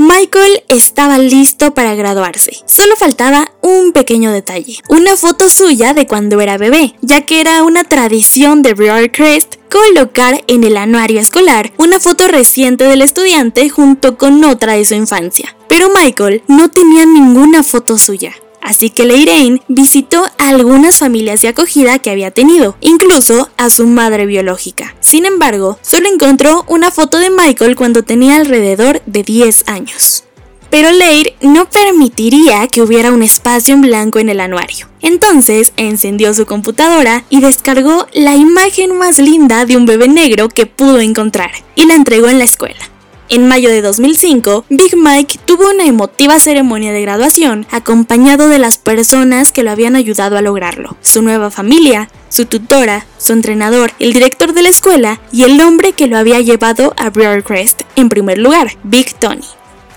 Michael 0.01 0.63
estaba 0.69 1.19
listo 1.19 1.75
para 1.75 1.97
graduarse. 1.97 2.53
Solo 2.67 2.95
faltaba 2.95 3.51
un 3.63 3.91
pequeño 3.91 4.31
detalle, 4.31 4.79
una 4.89 5.17
foto 5.17 5.49
suya 5.49 5.93
de 5.93 6.07
cuando 6.07 6.41
era 6.41 6.57
bebé, 6.57 6.95
ya 7.03 7.23
que 7.23 7.41
era 7.41 7.65
una 7.65 7.83
tradición 7.83 8.63
de 8.63 8.77
Crest 9.13 9.57
colocar 9.69 10.45
en 10.47 10.63
el 10.63 10.77
anuario 10.77 11.21
escolar 11.21 11.73
una 11.79 11.99
foto 11.99 12.29
reciente 12.29 12.85
del 12.85 13.03
estudiante 13.03 13.69
junto 13.71 14.17
con 14.17 14.45
otra 14.45 14.75
de 14.75 14.85
su 14.85 14.95
infancia. 14.95 15.57
Pero 15.69 15.89
Michael 15.91 16.43
no 16.47 16.71
tenía 16.71 17.05
ninguna 17.05 17.65
foto 17.65 17.99
suya. 17.99 18.37
Así 18.61 18.91
que 18.91 19.05
Leiraine 19.05 19.63
visitó 19.69 20.25
a 20.39 20.49
algunas 20.49 20.99
familias 20.99 21.41
de 21.41 21.49
acogida 21.49 21.99
que 21.99 22.11
había 22.11 22.31
tenido, 22.31 22.77
incluso 22.81 23.49
a 23.57 23.71
su 23.71 23.87
madre 23.87 24.27
biológica. 24.27 24.95
Sin 25.01 25.25
embargo, 25.25 25.79
solo 25.83 26.09
encontró 26.09 26.65
una 26.69 26.91
foto 26.91 27.19
de 27.19 27.31
Michael 27.31 27.77
cuando 27.77 28.03
tenía 28.03 28.37
alrededor 28.37 29.03
de 29.07 29.23
10 29.23 29.69
años. 29.69 30.25
Pero 30.71 30.91
Leir 30.91 31.35
no 31.41 31.69
permitiría 31.71 32.69
que 32.69 32.83
hubiera 32.83 33.13
un 33.13 33.23
espacio 33.23 33.75
en 33.75 33.81
blanco 33.81 34.19
en 34.19 34.29
el 34.29 34.41
anuario. 34.41 34.89
Entonces 35.01 35.73
encendió 35.77 36.35
su 36.35 36.45
computadora 36.45 37.25
y 37.31 37.41
descargó 37.41 38.07
la 38.13 38.35
imagen 38.35 38.97
más 38.99 39.19
linda 39.19 39.65
de 39.65 39.77
un 39.77 39.87
bebé 39.87 40.09
negro 40.09 40.49
que 40.49 40.67
pudo 40.67 41.01
encontrar 41.01 41.53
y 41.75 41.87
la 41.87 41.95
entregó 41.95 42.29
en 42.29 42.39
la 42.39 42.45
escuela. 42.45 42.91
En 43.31 43.47
mayo 43.47 43.69
de 43.69 43.83
2005, 43.83 44.65
Big 44.71 44.97
Mike 44.97 45.39
tuvo 45.45 45.71
una 45.71 45.85
emotiva 45.85 46.39
ceremonia 46.39 46.95
de 46.95 47.03
graduación 47.03 47.67
acompañado 47.71 48.49
de 48.49 48.59
las 48.59 48.79
personas 48.79 49.53
que 49.53 49.63
lo 49.63 49.71
habían 49.71 49.97
ayudado 49.97 50.39
a 50.39 50.43
lograrlo, 50.43 50.97
su 51.03 51.21
nueva 51.21 51.51
familia, 51.51 52.09
su 52.31 52.47
tutora, 52.47 53.07
su 53.19 53.35
entrenador, 53.35 53.93
el 53.99 54.15
director 54.15 54.55
de 54.55 54.63
la 54.63 54.71
escuela 54.71 55.21
y 55.31 55.45
el 55.45 55.61
hombre 55.61 55.93
que 55.93 56.07
lo 56.07 56.17
había 56.17 56.41
llevado 56.41 56.95
a 56.97 57.11
Crest 57.11 57.83
en 57.97 58.09
primer 58.09 58.39
lugar, 58.39 58.79
Big 58.83 59.15
Tony. 59.15 59.45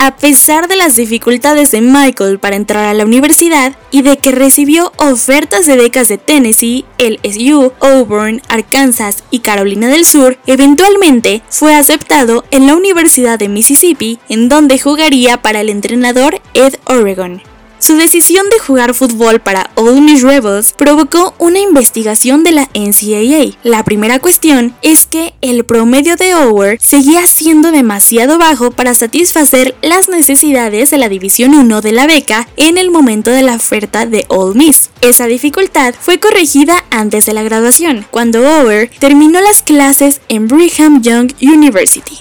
A 0.03 0.15
pesar 0.15 0.67
de 0.67 0.77
las 0.77 0.95
dificultades 0.95 1.69
de 1.69 1.79
Michael 1.79 2.39
para 2.39 2.55
entrar 2.55 2.85
a 2.85 2.95
la 2.95 3.05
universidad 3.05 3.75
y 3.91 4.01
de 4.01 4.17
que 4.17 4.31
recibió 4.31 4.91
ofertas 4.97 5.67
de 5.67 5.77
becas 5.77 6.07
de 6.07 6.17
Tennessee, 6.17 6.85
LSU, 6.97 7.71
Auburn, 7.79 8.41
Arkansas 8.49 9.23
y 9.29 9.41
Carolina 9.41 9.89
del 9.89 10.05
Sur, 10.05 10.39
eventualmente 10.47 11.43
fue 11.49 11.75
aceptado 11.75 12.45
en 12.49 12.65
la 12.65 12.75
Universidad 12.75 13.37
de 13.37 13.47
Mississippi, 13.47 14.17
en 14.27 14.49
donde 14.49 14.79
jugaría 14.79 15.39
para 15.39 15.61
el 15.61 15.69
entrenador 15.69 16.41
Ed 16.55 16.73
Oregon. 16.85 17.43
Su 17.81 17.95
decisión 17.95 18.47
de 18.51 18.59
jugar 18.59 18.93
fútbol 18.93 19.39
para 19.39 19.71
Ole 19.73 20.01
Miss 20.01 20.21
Rebels 20.21 20.71
provocó 20.73 21.33
una 21.39 21.57
investigación 21.57 22.43
de 22.43 22.51
la 22.51 22.69
NCAA. 22.75 23.57
La 23.63 23.83
primera 23.83 24.19
cuestión 24.19 24.75
es 24.83 25.07
que 25.07 25.33
el 25.41 25.65
promedio 25.65 26.15
de 26.15 26.35
Ower 26.35 26.77
seguía 26.79 27.25
siendo 27.25 27.71
demasiado 27.71 28.37
bajo 28.37 28.69
para 28.69 28.93
satisfacer 28.93 29.75
las 29.81 30.09
necesidades 30.09 30.91
de 30.91 30.99
la 30.99 31.09
División 31.09 31.55
1 31.55 31.81
de 31.81 31.91
la 31.91 32.05
beca 32.05 32.47
en 32.55 32.77
el 32.77 32.91
momento 32.91 33.31
de 33.31 33.41
la 33.41 33.55
oferta 33.55 34.05
de 34.05 34.25
Ole 34.27 34.53
Miss. 34.53 34.91
Esa 35.01 35.25
dificultad 35.25 35.95
fue 35.99 36.19
corregida 36.19 36.85
antes 36.91 37.25
de 37.25 37.33
la 37.33 37.41
graduación, 37.41 38.05
cuando 38.11 38.41
Ower 38.41 38.91
terminó 38.99 39.41
las 39.41 39.63
clases 39.63 40.21
en 40.29 40.47
Brigham 40.47 41.01
Young 41.01 41.33
University. 41.41 42.19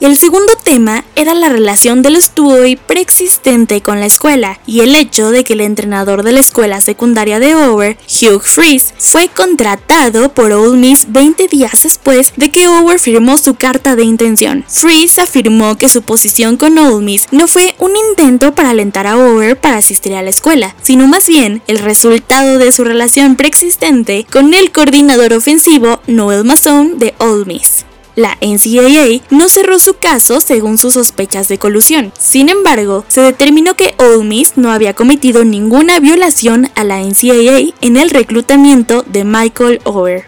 El 0.00 0.16
segundo 0.16 0.54
tema 0.56 1.04
era 1.14 1.34
la 1.34 1.50
relación 1.50 2.00
del 2.00 2.16
Stuoy 2.16 2.76
preexistente 2.76 3.82
con 3.82 4.00
la 4.00 4.06
escuela 4.06 4.58
y 4.64 4.80
el 4.80 4.94
hecho 4.94 5.30
de 5.30 5.44
que 5.44 5.52
el 5.52 5.60
entrenador 5.60 6.22
de 6.22 6.32
la 6.32 6.40
escuela 6.40 6.80
secundaria 6.80 7.38
de 7.38 7.54
Ower, 7.54 7.98
Hugh 8.08 8.40
Freeze, 8.40 8.94
fue 8.96 9.28
contratado 9.28 10.32
por 10.32 10.52
Ole 10.52 10.78
Miss 10.78 11.04
20 11.10 11.48
días 11.48 11.82
después 11.82 12.32
de 12.38 12.50
que 12.50 12.66
Ower 12.66 12.98
firmó 12.98 13.36
su 13.36 13.56
carta 13.56 13.94
de 13.94 14.04
intención. 14.04 14.64
Freeze 14.66 15.20
afirmó 15.20 15.76
que 15.76 15.90
su 15.90 16.00
posición 16.00 16.56
con 16.56 16.78
Ole 16.78 17.04
Miss 17.04 17.26
no 17.30 17.46
fue 17.46 17.74
un 17.78 17.92
intento 18.08 18.54
para 18.54 18.70
alentar 18.70 19.06
a 19.06 19.18
Ower 19.18 19.60
para 19.60 19.76
asistir 19.76 20.14
a 20.14 20.22
la 20.22 20.30
escuela, 20.30 20.74
sino 20.80 21.08
más 21.08 21.28
bien 21.28 21.60
el 21.66 21.78
resultado 21.78 22.56
de 22.56 22.72
su 22.72 22.84
relación 22.84 23.36
preexistente 23.36 24.26
con 24.32 24.54
el 24.54 24.72
coordinador 24.72 25.34
ofensivo 25.34 26.00
Noel 26.06 26.44
Mason 26.44 26.98
de 26.98 27.14
Ole 27.18 27.44
Miss. 27.44 27.84
La 28.20 28.36
NCAA 28.42 29.22
no 29.30 29.48
cerró 29.48 29.78
su 29.78 29.94
caso 29.94 30.42
según 30.42 30.76
sus 30.76 30.92
sospechas 30.92 31.48
de 31.48 31.56
colusión. 31.56 32.12
Sin 32.18 32.50
embargo, 32.50 33.02
se 33.08 33.22
determinó 33.22 33.76
que 33.76 33.94
Ole 33.96 34.46
no 34.56 34.70
había 34.70 34.92
cometido 34.92 35.42
ninguna 35.42 36.00
violación 36.00 36.68
a 36.74 36.84
la 36.84 37.00
NCAA 37.00 37.72
en 37.80 37.96
el 37.96 38.10
reclutamiento 38.10 39.06
de 39.06 39.24
Michael 39.24 39.80
Ower. 39.84 40.26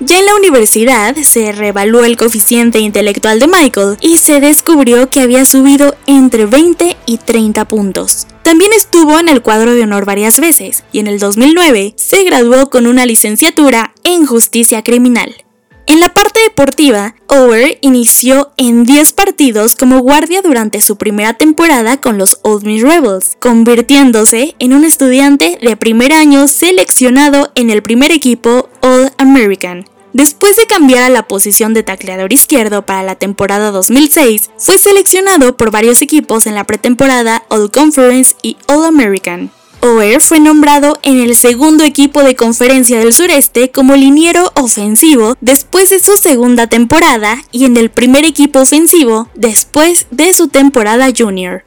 Ya 0.00 0.18
en 0.18 0.24
la 0.24 0.36
universidad 0.36 1.14
se 1.16 1.52
reevaluó 1.52 2.02
el 2.04 2.16
coeficiente 2.16 2.78
intelectual 2.78 3.40
de 3.40 3.46
Michael 3.46 3.98
y 4.00 4.16
se 4.16 4.40
descubrió 4.40 5.10
que 5.10 5.20
había 5.20 5.44
subido 5.44 5.96
entre 6.06 6.46
20 6.46 6.96
y 7.04 7.18
30 7.18 7.66
puntos. 7.66 8.26
También 8.42 8.70
estuvo 8.74 9.20
en 9.20 9.28
el 9.28 9.42
cuadro 9.42 9.74
de 9.74 9.82
honor 9.82 10.06
varias 10.06 10.40
veces 10.40 10.82
y 10.92 11.00
en 11.00 11.08
el 11.08 11.18
2009 11.18 11.92
se 11.98 12.24
graduó 12.24 12.70
con 12.70 12.86
una 12.86 13.04
licenciatura 13.04 13.92
en 14.02 14.24
justicia 14.24 14.82
criminal. 14.82 15.44
En 15.88 16.00
la 16.00 16.10
parte 16.10 16.40
deportiva, 16.40 17.14
Ower 17.28 17.78
inició 17.80 18.52
en 18.58 18.84
10 18.84 19.14
partidos 19.14 19.74
como 19.74 20.00
guardia 20.00 20.42
durante 20.42 20.82
su 20.82 20.98
primera 20.98 21.32
temporada 21.32 21.96
con 21.96 22.18
los 22.18 22.40
Old 22.42 22.64
Miss 22.64 22.82
Rebels, 22.82 23.38
convirtiéndose 23.40 24.54
en 24.58 24.74
un 24.74 24.84
estudiante 24.84 25.58
de 25.62 25.78
primer 25.78 26.12
año 26.12 26.46
seleccionado 26.46 27.50
en 27.54 27.70
el 27.70 27.82
primer 27.82 28.12
equipo 28.12 28.68
All 28.82 29.10
American. 29.16 29.86
Después 30.12 30.56
de 30.56 30.66
cambiar 30.66 31.04
a 31.04 31.08
la 31.08 31.26
posición 31.26 31.72
de 31.72 31.82
tacleador 31.84 32.34
izquierdo 32.34 32.84
para 32.84 33.02
la 33.02 33.14
temporada 33.14 33.70
2006, 33.70 34.50
fue 34.58 34.76
seleccionado 34.76 35.56
por 35.56 35.70
varios 35.70 36.02
equipos 36.02 36.46
en 36.46 36.54
la 36.54 36.64
pretemporada 36.64 37.44
All 37.48 37.70
Conference 37.70 38.36
y 38.42 38.58
All 38.66 38.84
American. 38.84 39.50
Oer 39.80 40.20
fue 40.20 40.40
nombrado 40.40 40.98
en 41.02 41.20
el 41.20 41.36
segundo 41.36 41.84
equipo 41.84 42.24
de 42.24 42.34
Conferencia 42.34 42.98
del 42.98 43.12
Sureste 43.12 43.70
como 43.70 43.94
liniero 43.94 44.50
ofensivo 44.56 45.36
después 45.40 45.90
de 45.90 46.00
su 46.00 46.16
segunda 46.16 46.66
temporada 46.66 47.44
y 47.52 47.64
en 47.64 47.76
el 47.76 47.88
primer 47.90 48.24
equipo 48.24 48.60
ofensivo 48.60 49.28
después 49.36 50.06
de 50.10 50.32
su 50.34 50.48
temporada 50.48 51.08
junior. 51.16 51.64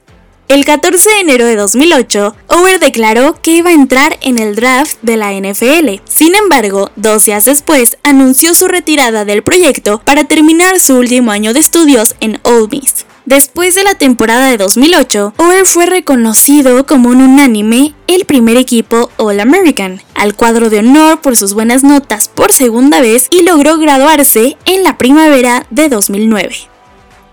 El 0.49 0.65
14 0.65 1.09
de 1.09 1.19
enero 1.21 1.45
de 1.45 1.55
2008, 1.55 2.35
Ower 2.47 2.79
declaró 2.81 3.39
que 3.41 3.51
iba 3.51 3.69
a 3.69 3.73
entrar 3.73 4.17
en 4.21 4.37
el 4.37 4.55
draft 4.55 4.97
de 5.01 5.15
la 5.15 5.31
NFL. 5.31 6.01
Sin 6.03 6.35
embargo, 6.35 6.91
dos 6.97 7.23
días 7.23 7.45
después 7.45 7.97
anunció 8.03 8.53
su 8.53 8.67
retirada 8.67 9.23
del 9.23 9.43
proyecto 9.43 10.01
para 10.03 10.25
terminar 10.25 10.81
su 10.81 10.97
último 10.97 11.31
año 11.31 11.53
de 11.53 11.61
estudios 11.61 12.15
en 12.19 12.41
Ole 12.43 12.67
Miss. 12.69 13.05
Después 13.31 13.75
de 13.75 13.85
la 13.85 13.95
temporada 13.95 14.47
de 14.47 14.57
2008, 14.57 15.35
Ower 15.37 15.65
fue 15.65 15.85
reconocido 15.85 16.85
como 16.85 17.07
un 17.07 17.21
unánime 17.21 17.93
el 18.07 18.25
primer 18.25 18.57
equipo 18.57 19.09
All 19.15 19.39
American, 19.39 20.01
al 20.15 20.35
cuadro 20.35 20.69
de 20.69 20.79
honor 20.79 21.21
por 21.21 21.37
sus 21.37 21.53
buenas 21.53 21.81
notas 21.81 22.27
por 22.27 22.51
segunda 22.51 22.99
vez 22.99 23.29
y 23.31 23.43
logró 23.43 23.77
graduarse 23.77 24.57
en 24.65 24.83
la 24.83 24.97
primavera 24.97 25.65
de 25.69 25.87
2009. 25.87 26.70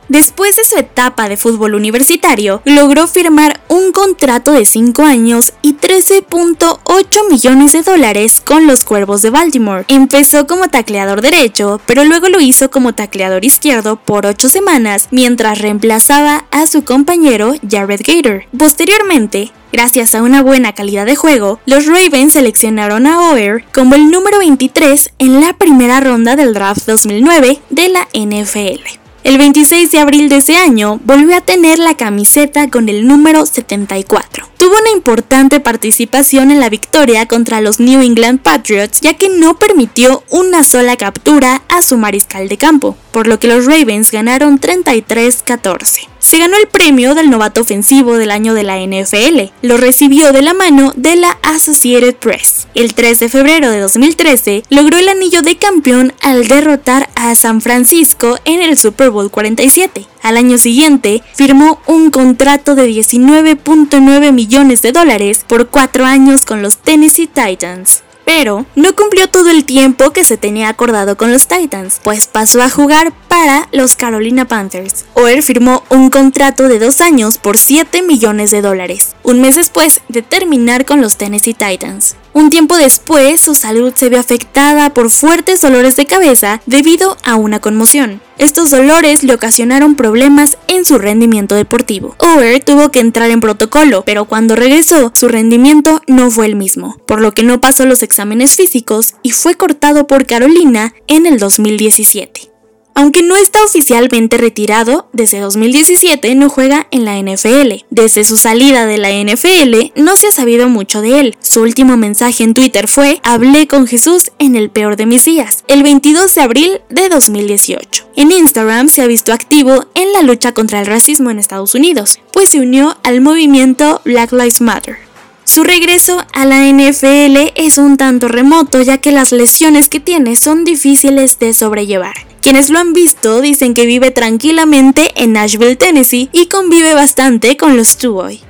Después 0.08 0.56
de 0.56 0.64
su 0.64 0.78
etapa 0.78 1.28
de 1.28 1.36
fútbol 1.36 1.74
universitario, 1.74 2.62
logró 2.64 3.06
firmar 3.06 3.60
un 3.68 3.92
contrato 3.92 4.52
de 4.52 4.64
5 4.64 5.02
años 5.02 5.52
y 5.60 5.74
13.8 5.74 7.28
millones 7.28 7.72
de 7.72 7.82
dólares 7.82 8.40
con 8.40 8.66
los 8.66 8.84
Cuervos 8.84 9.20
de 9.20 9.28
Baltimore. 9.28 9.84
Empezó 9.88 10.46
como 10.46 10.68
tacleador 10.68 11.20
derecho, 11.20 11.80
pero 11.84 12.04
luego 12.04 12.30
lo 12.30 12.40
hizo 12.40 12.70
como 12.70 12.94
tacleador 12.94 13.44
izquierdo 13.44 13.96
por 13.96 14.24
8 14.24 14.48
semanas 14.48 15.08
mientras 15.10 15.58
reemplazaba 15.58 16.46
a 16.50 16.66
su 16.66 16.84
compañero 16.84 17.54
Jared 17.68 18.00
Gator. 18.04 18.44
Posteriormente, 18.56 19.52
Gracias 19.70 20.14
a 20.14 20.22
una 20.22 20.42
buena 20.42 20.72
calidad 20.72 21.04
de 21.04 21.14
juego, 21.14 21.60
los 21.66 21.84
Ravens 21.84 22.32
seleccionaron 22.32 23.06
a 23.06 23.20
Oer 23.30 23.66
como 23.74 23.96
el 23.96 24.10
número 24.10 24.38
23 24.38 25.12
en 25.18 25.42
la 25.42 25.52
primera 25.52 26.00
ronda 26.00 26.36
del 26.36 26.54
draft 26.54 26.86
2009 26.86 27.60
de 27.68 27.88
la 27.90 28.08
NFL. 28.14 29.07
El 29.28 29.36
26 29.36 29.90
de 29.90 29.98
abril 29.98 30.30
de 30.30 30.38
ese 30.38 30.56
año 30.56 31.00
volvió 31.04 31.36
a 31.36 31.42
tener 31.42 31.78
la 31.78 31.98
camiseta 31.98 32.70
con 32.70 32.88
el 32.88 33.06
número 33.06 33.44
74. 33.44 34.48
Tuvo 34.56 34.70
una 34.70 34.88
importante 34.88 35.60
participación 35.60 36.50
en 36.50 36.60
la 36.60 36.70
victoria 36.70 37.26
contra 37.26 37.60
los 37.60 37.78
New 37.78 38.00
England 38.00 38.40
Patriots 38.40 39.02
ya 39.02 39.12
que 39.18 39.28
no 39.28 39.58
permitió 39.58 40.24
una 40.30 40.64
sola 40.64 40.96
captura 40.96 41.60
a 41.68 41.82
su 41.82 41.98
mariscal 41.98 42.48
de 42.48 42.56
campo, 42.56 42.96
por 43.12 43.26
lo 43.26 43.38
que 43.38 43.48
los 43.48 43.66
Ravens 43.66 44.10
ganaron 44.10 44.58
33-14 44.58 46.08
se 46.28 46.36
ganó 46.36 46.58
el 46.58 46.68
premio 46.68 47.14
del 47.14 47.30
novato 47.30 47.62
ofensivo 47.62 48.18
del 48.18 48.30
año 48.30 48.52
de 48.52 48.62
la 48.62 48.78
NFL. 48.78 49.50
Lo 49.62 49.78
recibió 49.78 50.30
de 50.30 50.42
la 50.42 50.52
mano 50.52 50.92
de 50.94 51.16
la 51.16 51.38
Associated 51.42 52.16
Press. 52.16 52.68
El 52.74 52.92
3 52.92 53.18
de 53.18 53.28
febrero 53.30 53.70
de 53.70 53.80
2013 53.80 54.64
logró 54.68 54.98
el 54.98 55.08
anillo 55.08 55.40
de 55.40 55.56
campeón 55.56 56.12
al 56.20 56.46
derrotar 56.46 57.08
a 57.14 57.34
San 57.34 57.62
Francisco 57.62 58.38
en 58.44 58.60
el 58.60 58.76
Super 58.76 59.08
Bowl 59.08 59.17
47. 59.26 60.06
Al 60.22 60.36
año 60.36 60.58
siguiente, 60.58 61.22
firmó 61.34 61.80
un 61.86 62.10
contrato 62.10 62.74
de 62.74 62.88
19.9 62.88 64.32
millones 64.32 64.82
de 64.82 64.92
dólares 64.92 65.44
por 65.46 65.68
cuatro 65.68 66.04
años 66.04 66.44
con 66.44 66.62
los 66.62 66.78
Tennessee 66.78 67.26
Titans 67.26 68.02
pero 68.28 68.66
no 68.76 68.94
cumplió 68.94 69.30
todo 69.30 69.48
el 69.48 69.64
tiempo 69.64 70.10
que 70.10 70.22
se 70.22 70.36
tenía 70.36 70.68
acordado 70.68 71.16
con 71.16 71.32
los 71.32 71.46
Titans, 71.48 71.98
pues 72.04 72.26
pasó 72.26 72.60
a 72.60 72.68
jugar 72.68 73.10
para 73.26 73.70
los 73.72 73.96
Carolina 73.96 74.44
Panthers. 74.44 75.06
Oer 75.14 75.42
firmó 75.42 75.82
un 75.88 76.10
contrato 76.10 76.68
de 76.68 76.78
dos 76.78 77.00
años 77.00 77.38
por 77.38 77.56
7 77.56 78.02
millones 78.02 78.50
de 78.50 78.60
dólares, 78.60 79.16
un 79.22 79.40
mes 79.40 79.54
después 79.54 80.02
de 80.10 80.20
terminar 80.20 80.84
con 80.84 81.00
los 81.00 81.16
Tennessee 81.16 81.54
Titans. 81.54 82.16
Un 82.34 82.50
tiempo 82.50 82.76
después, 82.76 83.40
su 83.40 83.54
salud 83.54 83.94
se 83.96 84.10
vio 84.10 84.20
afectada 84.20 84.92
por 84.92 85.08
fuertes 85.08 85.62
dolores 85.62 85.96
de 85.96 86.04
cabeza 86.04 86.60
debido 86.66 87.16
a 87.24 87.36
una 87.36 87.60
conmoción. 87.60 88.20
Estos 88.38 88.70
dolores 88.70 89.24
le 89.24 89.34
ocasionaron 89.34 89.96
problemas 89.96 90.58
en 90.68 90.84
su 90.84 90.98
rendimiento 90.98 91.56
deportivo. 91.56 92.14
Ower 92.18 92.62
tuvo 92.62 92.90
que 92.90 93.00
entrar 93.00 93.30
en 93.30 93.40
protocolo, 93.40 94.04
pero 94.04 94.26
cuando 94.26 94.54
regresó, 94.54 95.12
su 95.14 95.26
rendimiento 95.26 96.02
no 96.06 96.30
fue 96.30 96.46
el 96.46 96.54
mismo, 96.54 96.96
por 97.06 97.20
lo 97.20 97.32
que 97.32 97.42
no 97.42 97.60
pasó 97.60 97.84
los 97.84 98.04
exámenes 98.04 98.54
físicos 98.54 99.14
y 99.24 99.30
fue 99.30 99.56
cortado 99.56 100.06
por 100.06 100.24
Carolina 100.24 100.94
en 101.08 101.26
el 101.26 101.38
2017. 101.38 102.57
Aunque 102.98 103.22
no 103.22 103.36
está 103.36 103.62
oficialmente 103.62 104.38
retirado, 104.38 105.08
desde 105.12 105.38
2017 105.38 106.34
no 106.34 106.48
juega 106.48 106.88
en 106.90 107.04
la 107.04 107.16
NFL. 107.16 107.84
Desde 107.90 108.24
su 108.24 108.36
salida 108.36 108.86
de 108.86 108.98
la 108.98 109.10
NFL 109.12 109.92
no 109.94 110.16
se 110.16 110.26
ha 110.26 110.32
sabido 110.32 110.68
mucho 110.68 111.00
de 111.00 111.20
él. 111.20 111.36
Su 111.40 111.62
último 111.62 111.96
mensaje 111.96 112.42
en 112.42 112.54
Twitter 112.54 112.88
fue, 112.88 113.20
hablé 113.22 113.68
con 113.68 113.86
Jesús 113.86 114.32
en 114.40 114.56
el 114.56 114.68
peor 114.70 114.96
de 114.96 115.06
mis 115.06 115.24
días, 115.24 115.62
el 115.68 115.84
22 115.84 116.34
de 116.34 116.40
abril 116.40 116.80
de 116.90 117.08
2018. 117.08 118.04
En 118.16 118.32
Instagram 118.32 118.88
se 118.88 119.02
ha 119.02 119.06
visto 119.06 119.32
activo 119.32 119.84
en 119.94 120.12
la 120.12 120.22
lucha 120.22 120.50
contra 120.50 120.80
el 120.80 120.86
racismo 120.86 121.30
en 121.30 121.38
Estados 121.38 121.76
Unidos, 121.76 122.18
pues 122.32 122.48
se 122.48 122.58
unió 122.58 122.98
al 123.04 123.20
movimiento 123.20 124.02
Black 124.04 124.32
Lives 124.32 124.60
Matter. 124.60 124.96
Su 125.44 125.62
regreso 125.62 126.26
a 126.32 126.44
la 126.44 126.66
NFL 126.66 127.52
es 127.54 127.78
un 127.78 127.96
tanto 127.96 128.26
remoto 128.26 128.82
ya 128.82 128.98
que 128.98 129.12
las 129.12 129.30
lesiones 129.30 129.88
que 129.88 130.00
tiene 130.00 130.34
son 130.34 130.64
difíciles 130.64 131.38
de 131.38 131.54
sobrellevar 131.54 132.27
Quienes 132.48 132.70
lo 132.70 132.78
han 132.78 132.94
visto 132.94 133.42
dicen 133.42 133.74
que 133.74 133.84
vive 133.84 134.10
tranquilamente 134.10 135.12
en 135.16 135.34
Nashville, 135.34 135.76
Tennessee 135.76 136.30
y 136.32 136.46
convive 136.46 136.94
bastante 136.94 137.58
con 137.58 137.76
los 137.76 137.98
Tuoy. 137.98 138.40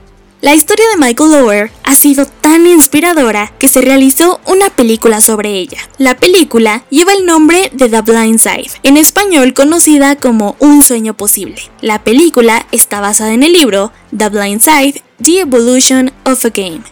La 0.40 0.54
historia 0.54 0.84
de 0.90 1.04
Michael 1.04 1.32
Lower 1.32 1.72
ha 1.82 1.94
sido 1.96 2.24
tan 2.24 2.64
inspiradora 2.68 3.52
que 3.58 3.66
se 3.66 3.80
realizó 3.80 4.38
una 4.46 4.70
película 4.70 5.20
sobre 5.20 5.58
ella. 5.58 5.80
La 5.98 6.16
película 6.16 6.84
lleva 6.90 7.12
el 7.12 7.26
nombre 7.26 7.72
de 7.74 7.88
The 7.88 8.02
Blind 8.02 8.38
Side, 8.38 8.70
en 8.84 8.98
español 8.98 9.52
conocida 9.52 10.14
como 10.14 10.54
Un 10.60 10.80
sueño 10.80 11.16
posible. 11.16 11.60
La 11.80 12.04
película 12.04 12.66
está 12.70 13.00
basada 13.00 13.32
en 13.32 13.42
el 13.42 13.52
libro 13.52 13.90
The 14.16 14.28
Blind 14.28 14.60
Side, 14.60 15.02
The 15.20 15.40
Evolution 15.40 16.12
of 16.24 16.44
a 16.44 16.50
Game. 16.50 16.82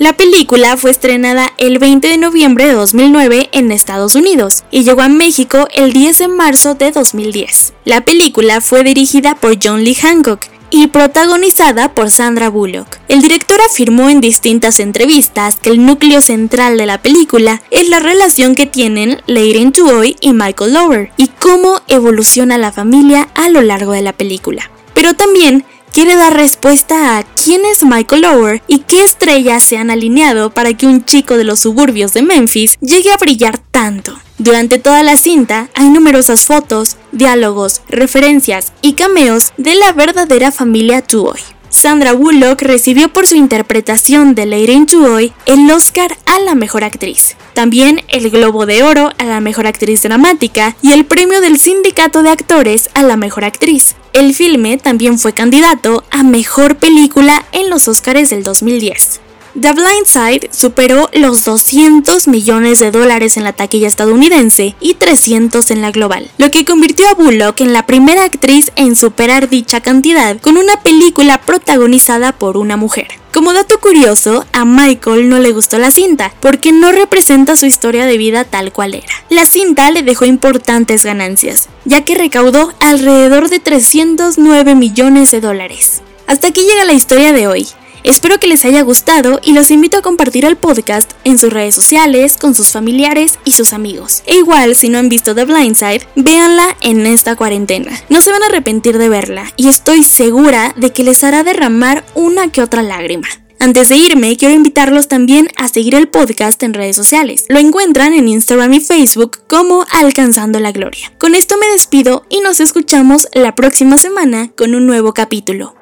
La 0.00 0.12
película 0.12 0.76
fue 0.76 0.90
estrenada 0.90 1.52
el 1.56 1.78
20 1.78 2.08
de 2.08 2.18
noviembre 2.18 2.66
de 2.66 2.72
2009 2.72 3.50
en 3.52 3.70
Estados 3.70 4.16
Unidos 4.16 4.64
y 4.72 4.82
llegó 4.82 5.02
a 5.02 5.08
México 5.08 5.68
el 5.72 5.92
10 5.92 6.18
de 6.18 6.28
marzo 6.28 6.74
de 6.74 6.90
2010. 6.90 7.74
La 7.84 8.00
película 8.00 8.60
fue 8.60 8.82
dirigida 8.82 9.36
por 9.36 9.56
John 9.62 9.84
Lee 9.84 9.94
Hancock 9.94 10.40
y 10.70 10.88
protagonizada 10.88 11.94
por 11.94 12.10
Sandra 12.10 12.48
Bullock. 12.48 12.98
El 13.06 13.22
director 13.22 13.60
afirmó 13.60 14.10
en 14.10 14.20
distintas 14.20 14.80
entrevistas 14.80 15.54
que 15.62 15.70
el 15.70 15.86
núcleo 15.86 16.20
central 16.20 16.76
de 16.76 16.86
la 16.86 17.00
película 17.00 17.62
es 17.70 17.88
la 17.88 18.00
relación 18.00 18.56
que 18.56 18.66
tienen 18.66 19.22
Leighton 19.26 19.70
Tuoy 19.70 20.16
y 20.20 20.32
Michael 20.32 20.74
Lower 20.74 21.12
y 21.16 21.28
cómo 21.28 21.80
evoluciona 21.86 22.58
la 22.58 22.72
familia 22.72 23.28
a 23.36 23.48
lo 23.48 23.62
largo 23.62 23.92
de 23.92 24.02
la 24.02 24.12
película. 24.12 24.68
Pero 24.92 25.14
también 25.14 25.64
quiere 25.94 26.16
dar 26.16 26.34
respuesta 26.34 27.16
a 27.16 27.22
quién 27.22 27.64
es 27.64 27.84
Michael 27.84 28.22
Lower 28.22 28.62
y 28.66 28.80
qué 28.80 29.04
estrellas 29.04 29.62
se 29.62 29.76
han 29.78 29.92
alineado 29.92 30.50
para 30.50 30.74
que 30.74 30.88
un 30.88 31.04
chico 31.04 31.36
de 31.36 31.44
los 31.44 31.60
suburbios 31.60 32.12
de 32.12 32.22
Memphis 32.22 32.76
llegue 32.80 33.12
a 33.12 33.16
brillar 33.16 33.58
tanto. 33.58 34.18
Durante 34.36 34.80
toda 34.80 35.04
la 35.04 35.16
cinta 35.16 35.68
hay 35.72 35.90
numerosas 35.90 36.46
fotos, 36.46 36.96
diálogos, 37.12 37.80
referencias 37.88 38.72
y 38.82 38.94
cameos 38.94 39.52
de 39.56 39.76
la 39.76 39.92
verdadera 39.92 40.50
familia 40.50 41.00
Tuoy. 41.00 41.38
Sandra 41.84 42.14
Bullock 42.14 42.62
recibió 42.62 43.10
por 43.10 43.26
su 43.26 43.34
interpretación 43.34 44.34
de 44.34 44.46
Lady 44.46 44.86
Tuoy 44.86 45.34
el 45.44 45.70
Oscar 45.70 46.16
a 46.24 46.40
la 46.40 46.54
mejor 46.54 46.82
actriz, 46.82 47.36
también 47.52 48.00
el 48.08 48.30
Globo 48.30 48.64
de 48.64 48.82
Oro 48.82 49.10
a 49.18 49.24
la 49.24 49.40
mejor 49.40 49.66
actriz 49.66 50.02
dramática 50.02 50.76
y 50.80 50.92
el 50.92 51.04
premio 51.04 51.42
del 51.42 51.58
Sindicato 51.58 52.22
de 52.22 52.30
Actores 52.30 52.88
a 52.94 53.02
la 53.02 53.18
mejor 53.18 53.44
actriz. 53.44 53.96
El 54.14 54.32
filme 54.32 54.78
también 54.78 55.18
fue 55.18 55.34
candidato 55.34 56.04
a 56.10 56.22
mejor 56.22 56.76
película 56.76 57.44
en 57.52 57.68
los 57.68 57.86
Oscars 57.86 58.30
del 58.30 58.44
2010. 58.44 59.20
The 59.60 59.72
Blind 59.72 60.06
Side 60.06 60.50
superó 60.52 61.08
los 61.12 61.44
200 61.44 62.26
millones 62.26 62.80
de 62.80 62.90
dólares 62.90 63.36
en 63.36 63.44
la 63.44 63.52
taquilla 63.52 63.86
estadounidense 63.86 64.74
y 64.80 64.94
300 64.94 65.70
en 65.70 65.80
la 65.80 65.92
global, 65.92 66.28
lo 66.38 66.50
que 66.50 66.64
convirtió 66.64 67.06
a 67.06 67.14
Bullock 67.14 67.60
en 67.60 67.72
la 67.72 67.86
primera 67.86 68.24
actriz 68.24 68.72
en 68.74 68.96
superar 68.96 69.48
dicha 69.48 69.80
cantidad 69.80 70.40
con 70.40 70.56
una 70.56 70.82
película 70.82 71.40
protagonizada 71.40 72.32
por 72.32 72.56
una 72.56 72.76
mujer. 72.76 73.06
Como 73.32 73.52
dato 73.52 73.78
curioso, 73.78 74.44
a 74.52 74.64
Michael 74.64 75.28
no 75.28 75.38
le 75.38 75.52
gustó 75.52 75.78
la 75.78 75.92
cinta, 75.92 76.34
porque 76.40 76.72
no 76.72 76.90
representa 76.90 77.56
su 77.56 77.66
historia 77.66 78.06
de 78.06 78.18
vida 78.18 78.44
tal 78.44 78.72
cual 78.72 78.94
era. 78.94 79.06
La 79.30 79.46
cinta 79.46 79.88
le 79.92 80.02
dejó 80.02 80.24
importantes 80.24 81.04
ganancias, 81.04 81.68
ya 81.84 82.04
que 82.04 82.16
recaudó 82.16 82.72
alrededor 82.80 83.50
de 83.50 83.60
309 83.60 84.74
millones 84.74 85.30
de 85.30 85.40
dólares. 85.40 86.02
Hasta 86.26 86.48
aquí 86.48 86.62
llega 86.62 86.84
la 86.84 86.92
historia 86.92 87.32
de 87.32 87.46
hoy. 87.46 87.68
Espero 88.04 88.38
que 88.38 88.48
les 88.48 88.66
haya 88.66 88.82
gustado 88.82 89.40
y 89.42 89.54
los 89.54 89.70
invito 89.70 89.96
a 89.96 90.02
compartir 90.02 90.44
el 90.44 90.56
podcast 90.56 91.10
en 91.24 91.38
sus 91.38 91.50
redes 91.50 91.74
sociales, 91.74 92.36
con 92.36 92.54
sus 92.54 92.70
familiares 92.70 93.38
y 93.46 93.52
sus 93.52 93.72
amigos. 93.72 94.22
E 94.26 94.36
igual, 94.36 94.76
si 94.76 94.90
no 94.90 94.98
han 94.98 95.08
visto 95.08 95.34
The 95.34 95.46
Blind 95.46 95.74
Side, 95.74 96.06
véanla 96.14 96.76
en 96.82 97.06
esta 97.06 97.34
cuarentena. 97.34 97.92
No 98.10 98.20
se 98.20 98.30
van 98.30 98.42
a 98.42 98.46
arrepentir 98.46 98.98
de 98.98 99.08
verla 99.08 99.50
y 99.56 99.68
estoy 99.68 100.02
segura 100.02 100.74
de 100.76 100.92
que 100.92 101.02
les 101.02 101.24
hará 101.24 101.44
derramar 101.44 102.04
una 102.14 102.52
que 102.52 102.60
otra 102.60 102.82
lágrima. 102.82 103.26
Antes 103.58 103.88
de 103.88 103.96
irme, 103.96 104.36
quiero 104.36 104.52
invitarlos 104.52 105.08
también 105.08 105.48
a 105.56 105.68
seguir 105.68 105.94
el 105.94 106.08
podcast 106.08 106.62
en 106.62 106.74
redes 106.74 106.96
sociales. 106.96 107.46
Lo 107.48 107.58
encuentran 107.58 108.12
en 108.12 108.28
Instagram 108.28 108.74
y 108.74 108.80
Facebook 108.80 109.38
como 109.48 109.86
Alcanzando 109.90 110.60
la 110.60 110.72
Gloria. 110.72 111.10
Con 111.18 111.34
esto 111.34 111.56
me 111.56 111.68
despido 111.68 112.26
y 112.28 112.40
nos 112.40 112.60
escuchamos 112.60 113.28
la 113.32 113.54
próxima 113.54 113.96
semana 113.96 114.50
con 114.54 114.74
un 114.74 114.86
nuevo 114.86 115.14
capítulo. 115.14 115.74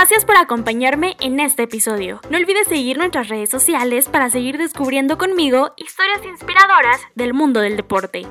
Gracias 0.00 0.24
por 0.24 0.36
acompañarme 0.36 1.16
en 1.18 1.40
este 1.40 1.64
episodio. 1.64 2.20
No 2.30 2.38
olvides 2.38 2.68
seguir 2.68 2.98
nuestras 2.98 3.26
redes 3.26 3.50
sociales 3.50 4.08
para 4.08 4.30
seguir 4.30 4.56
descubriendo 4.56 5.18
conmigo 5.18 5.72
historias 5.76 6.24
inspiradoras 6.24 7.00
del 7.16 7.34
mundo 7.34 7.58
del 7.58 7.76
deporte. 7.76 8.24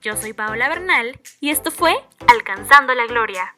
Yo 0.00 0.16
soy 0.16 0.32
Paola 0.32 0.68
Bernal 0.68 1.20
y 1.40 1.50
esto 1.50 1.72
fue 1.72 1.96
Alcanzando 2.28 2.94
la 2.94 3.06
Gloria. 3.06 3.56